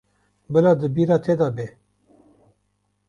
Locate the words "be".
1.55-1.67